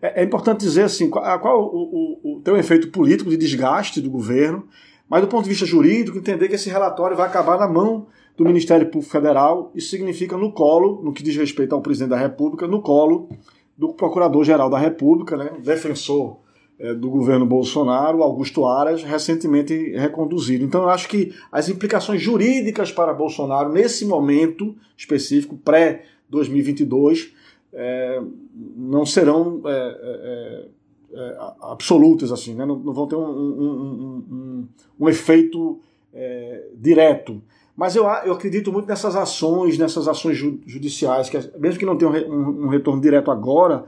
[0.02, 3.38] É, é, importante dizer assim, qual, qual o, o, o, tem um efeito político de
[3.38, 4.68] desgaste do governo,
[5.10, 8.44] mas do ponto de vista jurídico, entender que esse relatório vai acabar na mão do
[8.44, 9.72] Ministério Público Federal.
[9.76, 13.30] Isso significa no colo, no que diz respeito ao presidente da República, no colo
[13.78, 16.38] do Procurador-Geral da República, né, defensor
[16.78, 20.64] é, do governo Bolsonaro, Augusto Aras, recentemente reconduzido.
[20.64, 27.32] Então eu acho que as implicações jurídicas para Bolsonaro, nesse momento específico, pré-2022,
[27.74, 28.22] é,
[28.76, 30.68] não serão é,
[31.62, 32.66] absolutas, assim, né?
[32.66, 34.68] não, não, vão ter um, um, um,
[35.00, 35.80] um efeito
[36.76, 37.42] direto.
[37.76, 42.14] Mas eu, eu acredito muito nessas ações, nessas ações judiciais, que mesmo que não tenham
[42.14, 43.86] um, um retorno direto agora,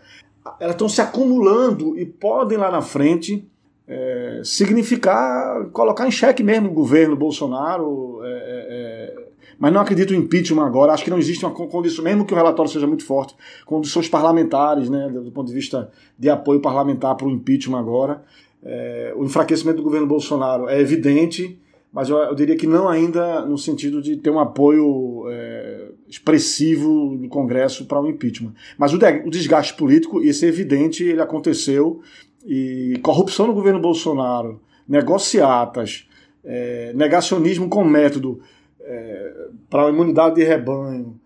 [0.59, 3.47] elas estão se acumulando e podem lá na frente
[3.87, 8.19] é, significar colocar em xeque mesmo o governo Bolsonaro.
[8.23, 9.27] É, é, é
[9.59, 10.93] mas não acredito no impeachment agora.
[10.93, 14.87] Acho que não existe uma condição, mesmo que o relatório seja muito forte, condições parlamentares,
[14.87, 18.21] né, do ponto de vista de apoio parlamentar para o impeachment agora.
[18.63, 21.57] É, o enfraquecimento do governo Bolsonaro é evidente
[21.91, 27.17] mas eu, eu, diria que não ainda no sentido de ter um apoio é, expressivo
[27.17, 28.53] do Congresso para o impeachment.
[28.77, 32.01] Mas o, de, o desgaste político, isso é evidente, ele aconteceu,
[32.45, 36.07] e corrupção no governo Bolsonaro, negociatas,
[36.43, 38.41] é, negacionismo com método
[38.81, 41.19] é, para a imunidade de rebanho,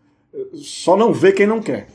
[0.53, 1.87] só não vê quem não quer.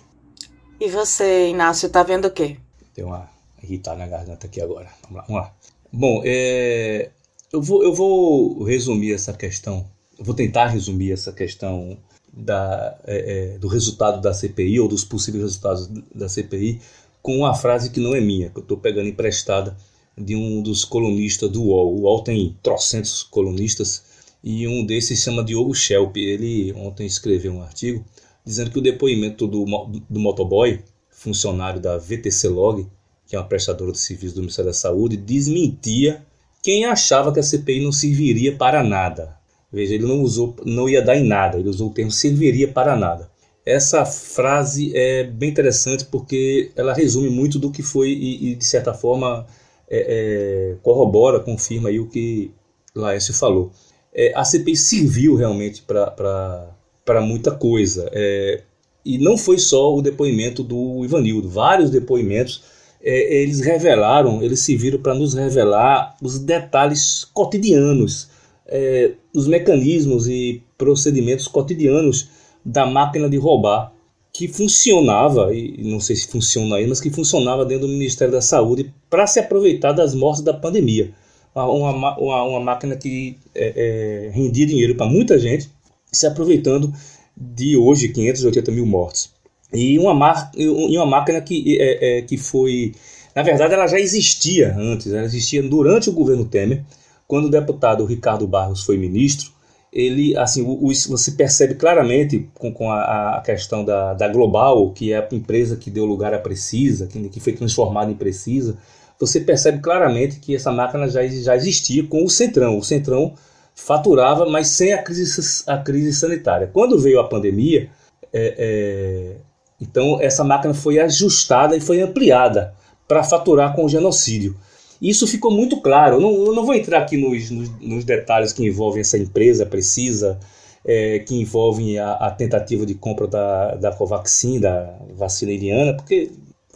[0.79, 2.59] E você, Inácio, está vendo o quê?
[2.95, 3.29] Tem uma
[3.63, 4.89] irritada na garganta aqui agora.
[5.03, 5.25] Vamos lá.
[5.27, 5.55] Vamos lá.
[5.93, 7.11] Bom, é,
[7.53, 9.87] eu vou, eu vou resumir essa questão,
[10.19, 11.97] eu vou tentar resumir essa questão
[12.33, 16.81] da, é, é, do resultado da CPI ou dos possíveis resultados da CPI
[17.23, 19.77] com uma frase que não é minha, que eu estou pegando emprestada
[20.17, 21.95] de um dos colunistas do UOL.
[21.95, 24.05] O UOL tem trocentos colunistas
[24.45, 26.17] e um desses se chama Diogo Schelp.
[26.17, 28.05] Ele ontem escreveu um artigo
[28.45, 29.65] dizendo que o depoimento do,
[30.09, 30.81] do motoboy,
[31.11, 32.87] funcionário da VTC Log,
[33.27, 36.25] que é uma prestadora de serviços do Ministério da Saúde, desmentia
[36.67, 39.37] quem achava que a CPI não serviria para nada.
[39.73, 42.97] Veja, ele não usou, não ia dar em nada, ele usou o termo serviria para
[42.97, 43.31] nada.
[43.65, 48.65] Essa frase é bem interessante porque ela resume muito do que foi e, e de
[48.65, 49.47] certa forma,
[49.89, 52.51] é, é, corrobora, confirma aí o que
[52.97, 53.71] Laércio falou.
[54.13, 58.11] É, a CPI serviu realmente para muita coisa.
[58.13, 58.63] É,
[59.05, 62.65] e não foi só o depoimento do Ivanildo, vários depoimentos
[63.07, 68.29] é, eles revelaram, eles se viram para nos revelar os detalhes cotidianos,
[68.67, 72.29] é, os mecanismos e procedimentos cotidianos
[72.65, 73.93] da máquina de roubar
[74.33, 78.43] que funcionava, e não sei se funciona aí, mas que funcionava dentro do Ministério da
[78.43, 81.15] Saúde para se aproveitar das mortes da pandemia.
[81.55, 85.71] Uma, uma, uma máquina que é, é, rendia dinheiro para muita gente,
[86.13, 86.93] se aproveitando
[87.35, 89.31] de hoje 580 mil mortes.
[89.73, 92.95] E uma, mar, e uma máquina que, é, é, que foi.
[93.35, 96.85] Na verdade, ela já existia antes, ela existia durante o governo Temer,
[97.27, 99.51] quando o deputado Ricardo Barros foi ministro.
[99.93, 104.93] Ele, assim, o, o, você percebe claramente com, com a, a, questão da, da Global,
[104.93, 108.77] que é a empresa que deu lugar à Precisa, que, que foi transformada em Precisa,
[109.19, 112.79] você percebe claramente que essa máquina já, já existia com o Centrão.
[112.79, 113.35] O Centrão
[113.75, 116.71] faturava, mas sem a crise, a crise sanitária.
[116.73, 117.89] Quando veio a pandemia,
[118.33, 119.37] é, é,
[119.81, 122.75] então essa máquina foi ajustada e foi ampliada
[123.07, 124.57] para faturar com o genocídio.
[125.01, 126.17] Isso ficou muito claro.
[126.17, 129.67] Eu não, eu não vou entrar aqui nos, nos, nos, detalhes que envolvem essa empresa
[129.67, 130.39] precisa,
[130.85, 136.31] é, que envolvem a, a, tentativa de compra da, da Covaxin, da vacina iriana, porque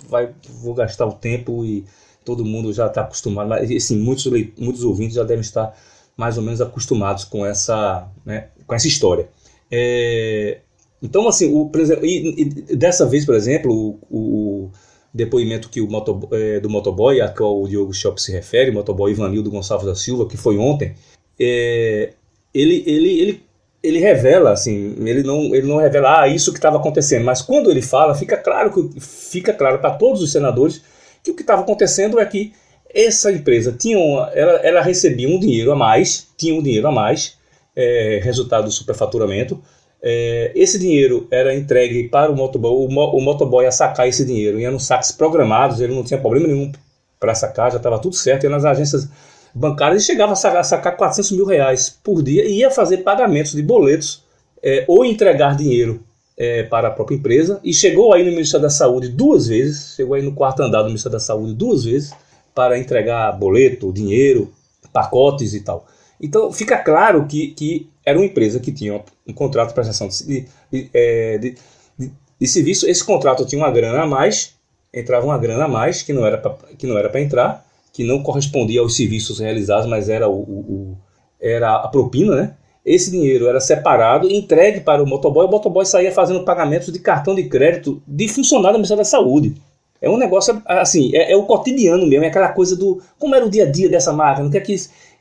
[0.08, 1.84] vai, vou gastar o tempo e
[2.24, 3.52] todo mundo já está acostumado.
[3.54, 4.26] Assim, muitos,
[4.58, 5.74] muitos ouvintes já devem estar
[6.16, 9.28] mais ou menos acostumados com essa, né, com essa história.
[9.70, 10.60] É,
[11.02, 11.70] então, assim, o,
[12.02, 14.70] e, e, dessa vez, por exemplo, o, o
[15.12, 18.74] depoimento que o moto, é, do motoboy, a qual o Diogo Shop se refere, o
[18.74, 20.94] motoboy Ivanildo Gonçalves da Silva, que foi ontem,
[21.38, 22.12] é,
[22.52, 23.42] ele, ele, ele,
[23.82, 27.70] ele revela, assim, ele não, ele não revela ah, isso que estava acontecendo, mas quando
[27.70, 30.82] ele fala, fica claro que fica claro para todos os senadores
[31.22, 32.52] que o que estava acontecendo é que
[32.92, 36.92] essa empresa tinha uma, ela, ela recebia um dinheiro a mais, tinha um dinheiro a
[36.92, 37.38] mais,
[37.74, 39.62] é, resultado do superfaturamento,
[40.02, 44.24] é, esse dinheiro era entregue para o motoboy, o, mo, o motoboy ia sacar esse
[44.24, 46.72] dinheiro, ia nos saques programados, ele não tinha problema nenhum
[47.18, 49.08] para sacar, já estava tudo certo, ia nas agências
[49.54, 52.98] bancárias e chegava a sacar, a sacar 400 mil reais por dia e ia fazer
[52.98, 54.24] pagamentos de boletos
[54.62, 56.02] é, ou entregar dinheiro
[56.36, 57.60] é, para a própria empresa.
[57.62, 60.88] E chegou aí no Ministério da Saúde duas vezes, chegou aí no quarto andar do
[60.88, 62.14] Ministério da Saúde duas vezes
[62.54, 64.50] para entregar boleto, dinheiro,
[64.92, 65.86] pacotes e tal.
[66.18, 70.46] Então fica claro que, que era uma empresa que tinha um contrato de prestação de,
[70.70, 71.54] de, é, de,
[71.98, 72.88] de, de serviço.
[72.88, 74.54] Esse contrato tinha uma grana a mais,
[74.92, 79.40] entrava uma grana a mais que não era para entrar, que não correspondia aos serviços
[79.40, 80.98] realizados, mas era o, o, o,
[81.40, 82.54] era a propina, né?
[82.84, 85.46] Esse dinheiro era separado, entregue para o motoboy.
[85.46, 89.54] O motoboy saía fazendo pagamentos de cartão de crédito de funcionário do Ministério da Saúde.
[90.00, 93.44] É um negócio assim, é, é, o cotidiano mesmo, é aquela coisa do como era
[93.44, 94.74] o dia a dia dessa máquina, o que é que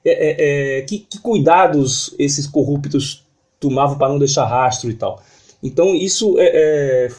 [0.10, 3.26] é, é, é, que, que, cuidados esses corruptos
[3.60, 5.22] tomavam para não deixar rastro e tal.
[5.62, 7.10] Então, isso é, é,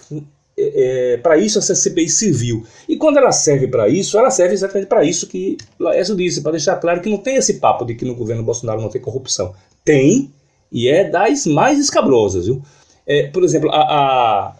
[0.59, 2.65] é para isso essa CPI serviu.
[2.89, 6.53] E quando ela serve para isso, ela serve exatamente para isso que Laércio disse, para
[6.53, 9.55] deixar claro que não tem esse papo de que no governo Bolsonaro não tem corrupção.
[9.85, 10.31] Tem,
[10.73, 12.47] e é das mais escabrosas.
[12.47, 12.63] Viu?
[13.33, 14.57] por exemplo, a, a,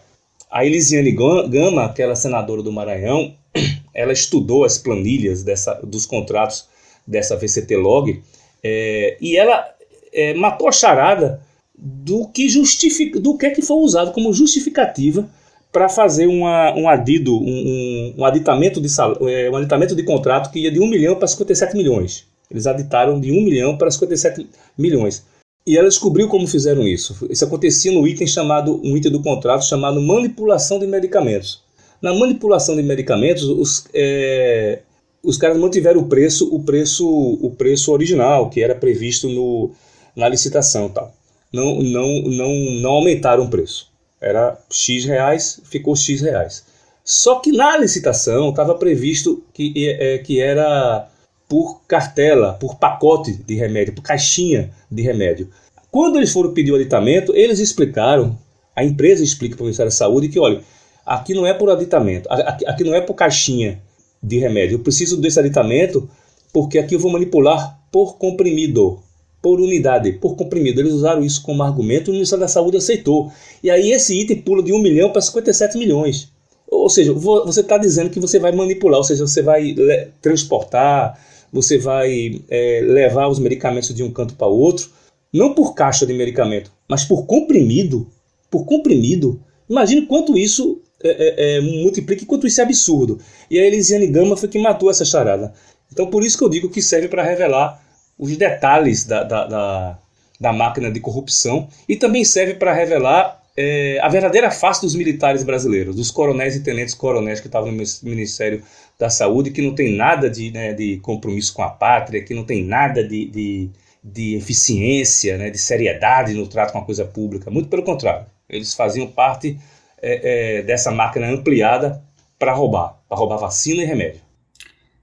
[0.51, 3.33] a Elisiane Gama, aquela senadora do Maranhão,
[3.93, 6.65] ela estudou as planilhas dessa, dos contratos
[7.11, 8.21] dessa VCT Log,
[8.63, 9.65] é, e ela
[10.13, 11.41] é, matou a charada
[11.75, 15.29] do que justifica, do que é que foi usado como justificativa
[15.71, 18.87] para fazer uma, um adido, um, um, um aditamento de
[19.29, 22.25] é, um aditamento de contrato que ia de 1 milhão para 57 milhões.
[22.49, 24.47] Eles aditaram de 1 milhão para 57
[24.77, 25.25] milhões.
[25.65, 27.25] E ela descobriu como fizeram isso.
[27.29, 31.61] Isso acontecia no item chamado, um item do contrato chamado manipulação de medicamentos.
[32.01, 34.79] Na manipulação de medicamentos, os, é,
[35.23, 39.71] os caras mantiveram o preço, o preço, o preço original que era previsto no,
[40.15, 41.13] na licitação, tal.
[41.53, 43.89] Não, não, não, não aumentaram o preço.
[44.19, 46.63] Era x reais, ficou x reais.
[47.03, 51.07] Só que na licitação estava previsto que, é, que era
[51.49, 55.49] por cartela, por pacote de remédio, por caixinha de remédio.
[55.91, 58.37] Quando eles foram pedir o aditamento, eles explicaram,
[58.73, 60.61] a empresa explica para o Ministério da Saúde que, olha,
[61.05, 63.81] aqui não é por aditamento, aqui, aqui não é por caixinha,
[64.21, 64.75] de remédio.
[64.75, 66.09] Eu preciso desse aditamento
[66.53, 68.99] porque aqui eu vou manipular por comprimido,
[69.41, 70.81] por unidade, por comprimido.
[70.81, 73.31] Eles usaram isso como argumento e o Ministério da Saúde aceitou.
[73.63, 76.31] E aí esse item pula de 1 milhão para 57 milhões.
[76.67, 79.75] Ou seja, você está dizendo que você vai manipular, ou seja, você vai
[80.21, 81.19] transportar,
[81.51, 84.89] você vai é, levar os medicamentos de um canto para o outro,
[85.33, 88.07] não por caixa de medicamento, mas por comprimido.
[88.49, 89.41] Por comprimido.
[89.69, 93.19] Imagine quanto isso é, é, é, multiplica enquanto isso é absurdo.
[93.49, 95.53] E a Elisiane Gama foi que matou essa charada.
[95.91, 97.81] Então por isso que eu digo que serve para revelar
[98.17, 99.99] os detalhes da, da, da,
[100.39, 105.43] da, máquina de corrupção e também serve para revelar é, a verdadeira face dos militares
[105.43, 108.63] brasileiros, dos coronéis e tenentes coronéis que estavam no Ministério
[108.97, 112.43] da Saúde, que não tem nada de, né, de compromisso com a pátria, que não
[112.43, 113.69] tem nada de, de,
[114.03, 117.49] de eficiência, né, de seriedade no trato com a coisa pública.
[117.49, 119.57] Muito pelo contrário, eles faziam parte
[120.01, 122.01] é, é, dessa máquina ampliada
[122.39, 124.21] para roubar, para roubar vacina e remédio.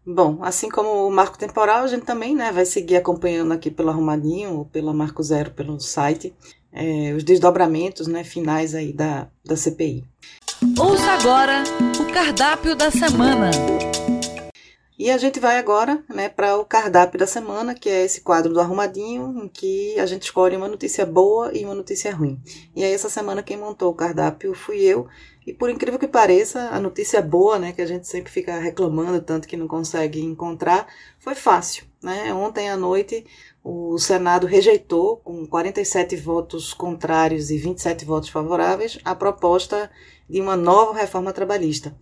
[0.04, 3.90] Bom, assim como o marco temporal, a gente também né, vai seguir acompanhando aqui pelo
[3.90, 6.34] Arrumadinho ou pela Marco Zero pelo site
[6.72, 10.04] é, os desdobramentos né, finais aí da, da CPI.
[10.78, 11.62] Ouça agora
[12.00, 13.50] o cardápio da semana.
[14.98, 18.52] E a gente vai agora né, para o cardápio da semana, que é esse quadro
[18.52, 22.36] do Arrumadinho, em que a gente escolhe uma notícia boa e uma notícia ruim.
[22.74, 25.06] E aí, essa semana, quem montou o cardápio fui eu.
[25.46, 29.22] E por incrível que pareça, a notícia boa, né, que a gente sempre fica reclamando
[29.22, 30.88] tanto que não consegue encontrar,
[31.20, 31.84] foi fácil.
[32.02, 32.34] Né?
[32.34, 33.24] Ontem à noite,
[33.62, 39.88] o Senado rejeitou, com 47 votos contrários e 27 votos favoráveis, a proposta
[40.28, 41.96] de uma nova reforma trabalhista.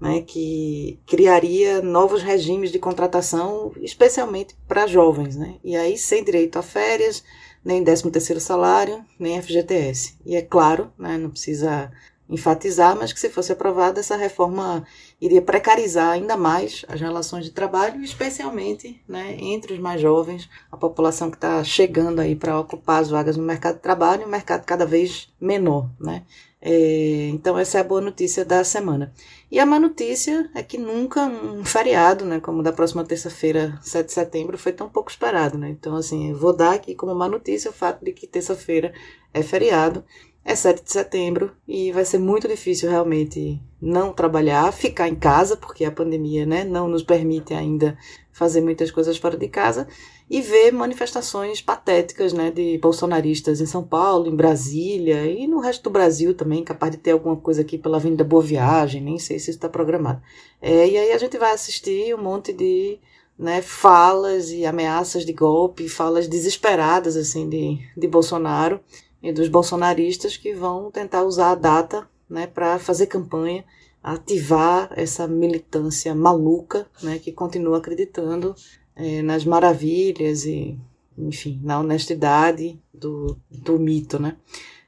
[0.00, 6.58] Né, que criaria novos regimes de contratação, especialmente para jovens, né, e aí sem direito
[6.58, 7.24] a férias,
[7.64, 10.16] nem 13 terceiro salário, nem FGTS.
[10.24, 11.90] E é claro, né, não precisa
[12.28, 14.84] enfatizar, mas que se fosse aprovada, essa reforma
[15.20, 20.76] iria precarizar ainda mais as relações de trabalho, especialmente né, entre os mais jovens, a
[20.76, 24.64] população que está chegando aí para ocupar as vagas no mercado de trabalho, um mercado
[24.64, 25.88] cada vez menor.
[25.98, 26.24] Né?
[26.60, 29.12] É, então essa é a boa notícia da semana.
[29.50, 34.06] E a má notícia é que nunca um feriado, né, como da próxima terça-feira, 7
[34.06, 35.56] de setembro, foi tão pouco esperado.
[35.56, 35.70] Né?
[35.70, 38.92] Então, assim, vou dar aqui como má notícia o fato de que terça-feira
[39.32, 40.04] é feriado
[40.44, 45.56] é 7 de setembro e vai ser muito difícil realmente não trabalhar, ficar em casa,
[45.56, 47.96] porque a pandemia né, não nos permite ainda
[48.32, 49.86] fazer muitas coisas fora de casa,
[50.30, 55.84] e ver manifestações patéticas né, de bolsonaristas em São Paulo, em Brasília e no resto
[55.84, 59.38] do Brasil também, capaz de ter alguma coisa aqui pela Avenida Boa Viagem, nem sei
[59.38, 60.20] se isso está programado.
[60.60, 62.98] É, e aí a gente vai assistir um monte de
[63.38, 68.80] né, falas e ameaças de golpe, falas desesperadas assim de, de Bolsonaro
[69.22, 73.64] e dos bolsonaristas que vão tentar usar a data né, para fazer campanha,
[74.02, 78.54] ativar essa militância maluca né, que continua acreditando
[78.94, 80.78] é, nas maravilhas e,
[81.16, 84.20] enfim, na honestidade do, do mito.
[84.20, 84.36] Né?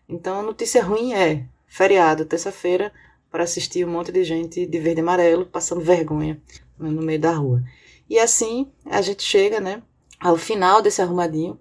[0.09, 2.93] Então a notícia ruim é feriado, terça-feira,
[3.31, 6.41] para assistir um monte de gente de verde e amarelo passando vergonha
[6.79, 7.63] né, no meio da rua.
[8.09, 9.83] E assim a gente chega né,
[10.21, 11.59] ao final desse arrumadinho.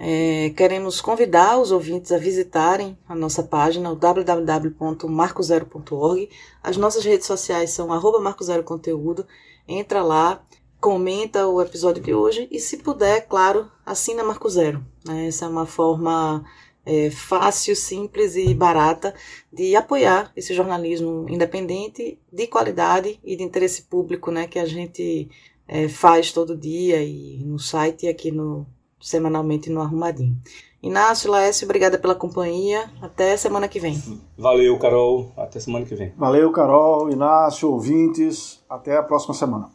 [0.00, 6.30] É, queremos convidar os ouvintes a visitarem a nossa página, www.marcozero.org.
[6.62, 9.26] As nossas redes sociais são arroba marcozeroconteúdo.
[9.66, 10.40] Entra lá,
[10.80, 14.86] comenta o episódio de hoje e, se puder, claro, assina Marco Zero.
[15.04, 15.26] Né?
[15.26, 16.44] Essa é uma forma
[16.86, 19.12] é, fácil, simples e barata
[19.52, 25.28] de apoiar esse jornalismo independente, de qualidade e de interesse público né, que a gente
[25.66, 28.64] é, faz todo dia e no site e aqui no,
[29.00, 30.36] semanalmente no Arrumadinho.
[30.82, 32.88] Inácio, Laércio, obrigada pela companhia.
[33.02, 34.00] Até semana que vem.
[34.36, 35.32] Valeu, Carol.
[35.36, 36.12] Até semana que vem.
[36.16, 38.60] Valeu, Carol, Inácio, ouvintes.
[38.70, 39.68] Até a próxima semana.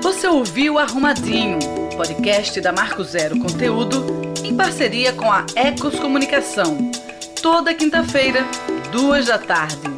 [0.00, 1.58] Você ouviu Arrumadinho,
[1.96, 4.04] podcast da Marco Zero Conteúdo,
[4.44, 6.90] em parceria com a Ecos Comunicação.
[7.42, 8.46] Toda quinta-feira,
[8.92, 9.91] duas da tarde.